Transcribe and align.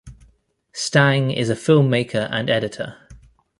Stang 0.73 1.29
is 1.29 1.51
a 1.51 1.55
filmmaker 1.55 2.27
and 2.31 2.49
editor. 2.49 2.97